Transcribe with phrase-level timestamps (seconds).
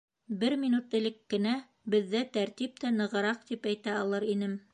[0.43, 1.53] Бер минут элек кенә
[1.97, 4.63] беҙҙә тәртип тә нығыраҡ тип әйтә алыр инем.